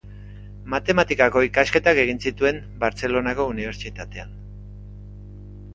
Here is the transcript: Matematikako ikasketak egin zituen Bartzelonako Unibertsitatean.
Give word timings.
Matematikako 0.73 1.43
ikasketak 1.47 2.01
egin 2.05 2.23
zituen 2.27 2.59
Bartzelonako 2.85 3.47
Unibertsitatean. 3.53 4.35